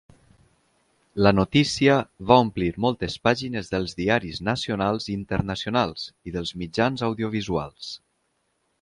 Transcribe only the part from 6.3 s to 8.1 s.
i dels mitjans audiovisuals.